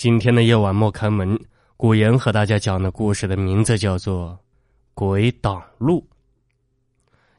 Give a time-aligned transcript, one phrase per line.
[0.00, 1.38] 今天的夜晚莫开门，
[1.76, 4.30] 古言和大家讲的故事的名字叫做
[4.94, 6.00] 《鬼挡路》。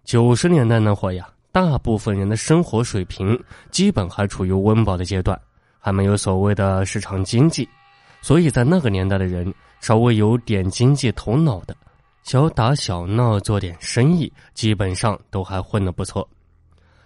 [0.04, 3.36] 九十年代那会儿呀，大部分人的生活水平
[3.72, 5.42] 基本还处于温饱的阶段，
[5.80, 7.68] 还没有所谓的市场经济，
[8.22, 11.76] 所以在那个年代的人，稍微有点经济头脑的，
[12.22, 16.30] 小打小闹做点生意，基本上都还混得不错。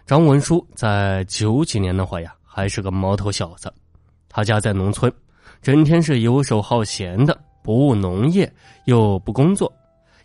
[0.05, 3.73] 张文书在九几年那会儿呀，还是个毛头小子，
[4.27, 5.09] 他家在农村。
[5.61, 8.51] 整天是游手好闲的，不务农业，
[8.85, 9.71] 又不工作，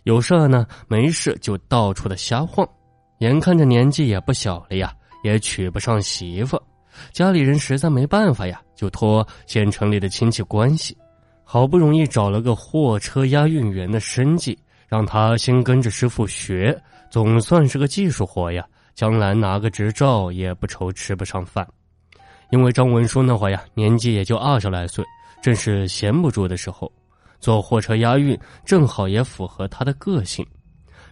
[0.03, 2.67] 有事呢没事就到处的瞎晃。
[3.19, 6.61] 眼看着年纪也不小了呀，也娶不上媳妇，
[7.11, 10.97] 家里人实在没办法呀，就托县城里的亲戚关系，
[11.43, 16.75] 好不容易找了个货车押运员的生计，让他先跟着师傅学，
[17.11, 21.67] 总算是个技术活呀，将来拿个执照也不愁吃不上饭。
[22.51, 25.03] 因为张文书那会呀，年纪也就二十来岁。
[25.41, 26.91] 正是闲不住的时候，
[27.39, 30.45] 坐货车押运正好也符合他的个性。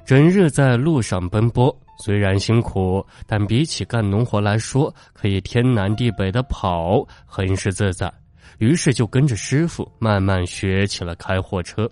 [0.06, 8.12] 整日在路上奔波，虽然辛苦，但比起干农活来说，可以天南地北的跑，很是自在。
[8.60, 11.90] 于是就跟着师傅慢慢学起了开货车。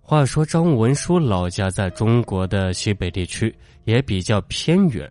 [0.00, 3.54] 话说张文书老家在中国的西北地区，
[3.84, 5.10] 也比较偏远，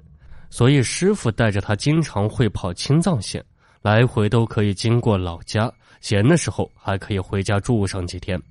[0.49, 3.43] 所以师傅带着他经常会跑青藏线，
[3.83, 5.71] 来回都可以经过老家。
[5.99, 8.41] 闲的时候还可以回家住上几天。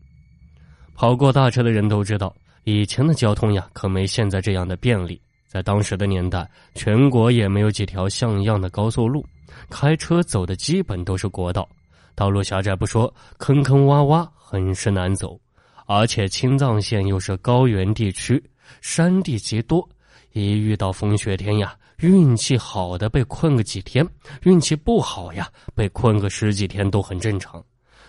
[0.94, 5.20] 跑过大车的人都知道，以前的交通呀，可没现在这样的便利。
[5.46, 9.24] 在当时的年代，全国也没有几条像样的高速路，
[9.70, 11.66] 开车走的基本都是国道，
[12.14, 15.38] 道路狭窄不说，坑坑洼洼，很是难走。
[15.86, 18.42] 而且青藏线又是高原地区，
[18.82, 19.86] 山地极多，
[20.32, 21.74] 一遇到风雪天呀。
[22.02, 24.06] 运气好的被困个几天，
[24.42, 27.64] 运气不好呀，被困个十几天都很正常。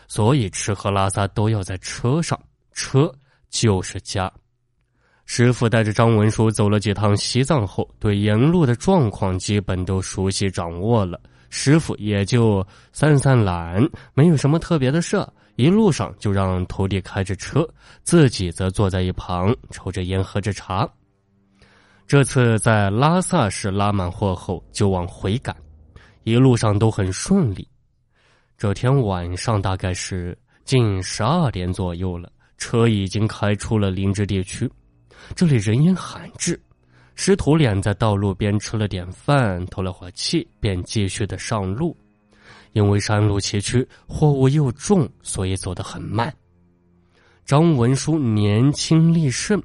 [0.07, 2.39] 所以吃喝拉撒都要在车上，
[2.73, 3.13] 车
[3.49, 4.31] 就是家。
[5.25, 11.19] 师傅带着张文书走了几趟西藏后，对沿路的状况基本都熟悉掌握了。
[11.49, 17.67] 师傅也就散散懒，没有什么特别的事，一路上就让徒弟开着车，
[18.03, 20.89] 自己则坐在一旁抽着烟，喝着茶。
[22.13, 25.55] 这次在拉萨市拉满货后，就往回赶，
[26.25, 27.67] 一路上都很顺利。
[28.55, 34.71] 这天晚上大概是近十二点左右了，车已经开出了林芝地区，
[35.33, 36.61] 这里人烟罕至。
[37.15, 41.97] 师徒俩在道路边吃了点饭，透了会气，便继续的上路。
[42.73, 46.31] 因为山路崎岖，货物又重，所以走得很慢。
[47.43, 49.59] 张文书年轻力盛。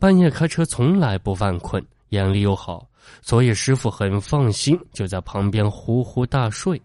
[0.00, 2.88] 半夜开车从来不犯困，眼力又好，
[3.20, 6.80] 所以师傅很放心，就在旁边呼呼大睡。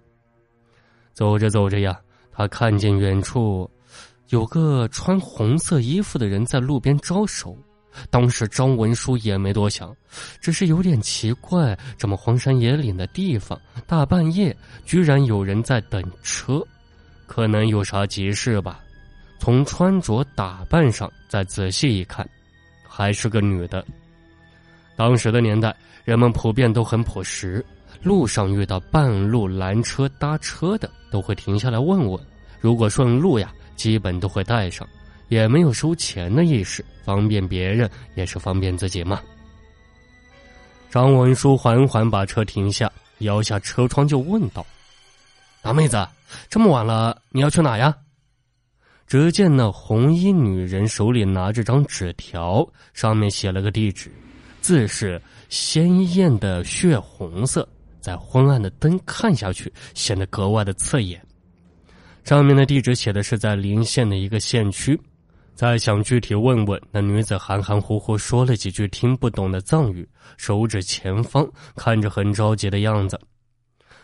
[1.14, 1.98] 走着走着呀，
[2.30, 3.72] 他看见远处
[4.32, 7.58] 有个穿红色衣服的人在路边招手。
[8.10, 9.96] 当时张文书也没多想，
[10.42, 14.54] 只是有点奇怪，这么荒山野岭的地方，大半夜
[14.84, 16.62] 居然有人在等车，
[17.26, 18.82] 可能有啥急事吧。
[19.40, 22.30] 从穿着打扮上再仔细一看。
[22.96, 23.86] 还是个女的。
[24.96, 25.76] 当时的年代，
[26.06, 27.64] 人们普遍都很朴实，
[28.02, 32.18] 路上遇到半路拦车搭车的，都会停下来问问。
[32.62, 34.88] 如果顺路呀，基本都会带上，
[35.28, 39.20] 也没有收钱的意识，方便别人也是方便自己嘛。
[40.90, 44.66] 张文书缓缓把车停下，摇下车窗就问道
[45.62, 46.08] ：“大妹子，
[46.50, 47.94] 这么晚了，你要去哪呀？”
[49.08, 54.12] 只见那红衣女人手里拿着张纸条，上面写了个地址，
[54.62, 57.68] 字是鲜艳的血红色，
[58.02, 61.22] 在昏暗的灯看下去显得格外的刺眼。
[62.24, 65.00] 上面的地址写的是在临县的一个县区。
[65.54, 70.06] 再想具体问问，那女子含含糊糊说了几句听不懂的藏语，
[70.36, 73.18] 手指前方，看着很着急的样子。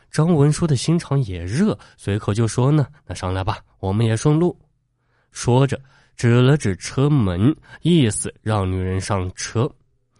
[0.09, 4.57] 张文书的心肠也热，随口就说呢：“那上来吧，我们也顺路。”
[5.31, 5.79] 说着，
[6.15, 9.69] 指了指车门，意思让女人上车。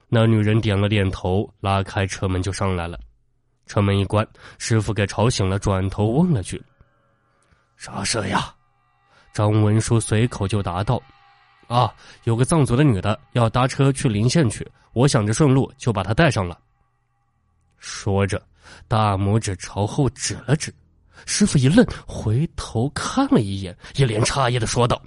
[0.08, 3.00] 那女人点了点头，拉开车门就上来了。
[3.66, 4.28] 车门一关，
[4.58, 6.62] 师傅给吵醒了，转头问了句
[7.78, 8.54] ：“啥事呀？”
[9.32, 11.02] 张文书随口就答道
[11.68, 11.94] ：“啊，
[12.26, 16.60] 有个藏族的女的要搭车去临县去，我想着顺路就把她带上了。”
[17.80, 18.42] 说着，
[18.90, 20.74] 大拇指朝后指了指。
[21.26, 25.02] 师傅一愣，回头看了一眼，一脸诧异的说道：“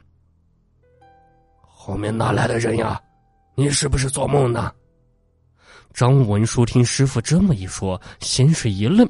[1.60, 3.00] 后面哪来的人呀？
[3.54, 4.72] 你是不是做梦呢？”
[5.92, 9.08] 张文书听师傅这么一说，先是一愣，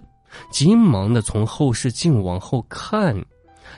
[0.51, 3.17] 急忙的从后视镜往后看，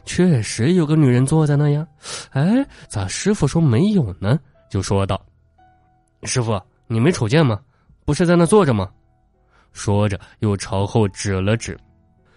[0.05, 1.87] 确实有个女人坐在那呀。
[2.31, 4.39] 哎，咋师傅说没有呢？
[4.69, 5.25] 就说道
[6.25, 7.61] ：“师傅，你没瞅见吗？
[8.05, 8.91] 不是在那坐着吗？”
[9.73, 11.79] 说着又朝后指了指。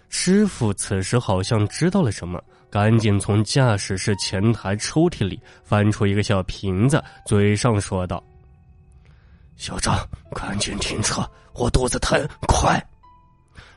[0.10, 8.22] 师傅此时好像知道了什么，赶紧从驾驶室前台抽屉里翻出一个小瓶子，嘴上说道
[9.56, 9.96] ：“小张，
[10.36, 11.22] 赶紧停车，
[11.54, 12.84] 我肚子疼，快！”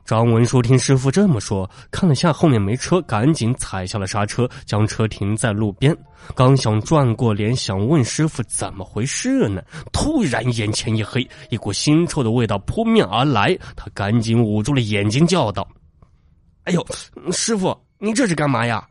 [0.05, 5.97] 张文书听师傅这么说，看了下后面没车，赶紧踩下了刹车，将车停在路边。
[6.35, 9.63] 刚想转过脸想问师傅怎么回事呢，
[9.93, 15.67] 突然眼前一黑，一股腥臭的味道扑面而来，他赶紧捂住了眼睛，叫道
[16.65, 16.87] ：“哎呦，
[17.33, 18.87] 师傅，你这是干嘛呀？”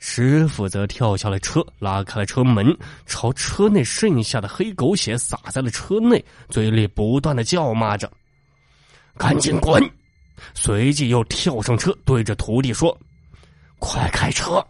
[0.00, 8.08] 师傅则跳下了车，拉开了车门，朝车内剩下的黑狗血洒在了车内，嘴里不断的叫骂着
[9.18, 9.82] ：“赶紧滚！”
[10.54, 12.96] 随即又跳上车，对着徒弟说
[13.80, 14.64] ：“快开车！”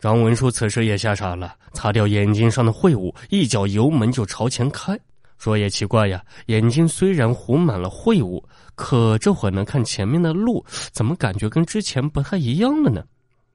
[0.00, 4.98] 张文书此时也吓傻了，擦掉眼睛上的秽物，一脚油门就朝前开。
[5.38, 8.42] 说也奇怪呀，眼睛虽然糊满了秽物，
[8.74, 13.04] 可这会能看前面的路，怎么感觉跟之前不太一样了呢？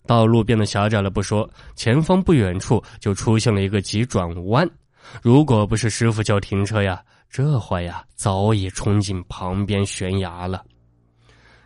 [0.08, 4.70] 道路变得狭窄了不说，前方不远处就出现了一个急转弯。
[5.22, 10.64] 如果不是师傅叫停车呀，这会呀早已冲进旁边悬崖了。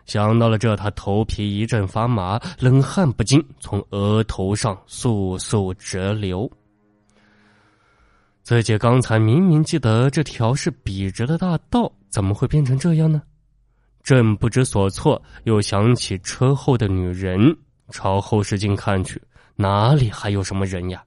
[0.06, 6.48] 想到了这，他头皮一阵发麻，冷汗不禁从额头上簌簌直流。
[8.46, 13.20] 自己刚才明明记得这条是笔直的大道，怎么会变成这样呢？
[14.04, 17.56] 正不知所措，又想起车后的女人，
[17.90, 19.20] 朝后视镜看去，
[19.56, 21.02] 哪里还有什么人呀？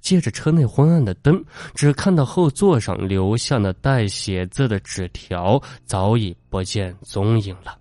[0.00, 1.44] 借着车内昏暗的灯，
[1.74, 7.76] 只看到后座上留下的带血字的纸条，早已不见踪影了。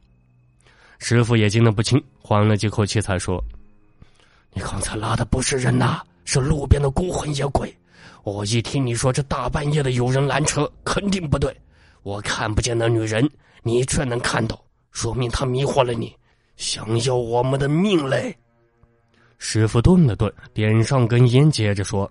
[0.97, 3.39] 师傅也惊得不轻，缓了几口气才说
[4.53, 7.75] ：“你刚才拉的不是人呐，是路边的孤魂野鬼。
[8.23, 11.55] 我一听你说这大半夜的有人拦车，肯定不对。
[12.03, 13.29] 我看不见那女人，
[13.61, 14.61] 你却能看到，
[14.91, 16.15] 说明她迷惑了你，
[16.55, 18.35] 想要我们的命嘞。”
[19.37, 22.09] 师傅顿了顿，点上根烟，接着说：“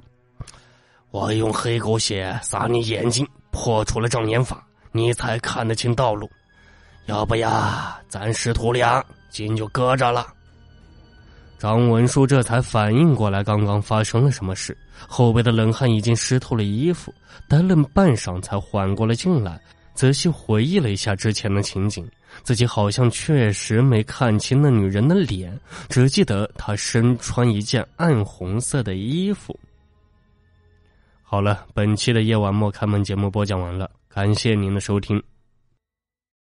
[1.11, 6.31] 我用黑狗血撒你眼睛，破除了障眼法，你才看得清道路。”
[7.07, 10.27] 要不呀，咱师徒俩今就搁着了。
[11.63, 14.77] 张文书这才反应过来，刚刚发生了什么事，
[15.07, 17.15] 后背的冷汗已经湿透了衣服，
[17.47, 19.61] 呆愣半晌才缓过了劲来，
[19.95, 22.05] 仔细回忆了一下之前的情景，
[22.43, 25.57] 自己好像确实没看清那女人的脸，
[25.89, 29.57] 只记得她身穿一件暗红色的衣服。
[31.23, 35.23] 好了，本期的夜晚莫开门节目播讲完了，感谢您的收听。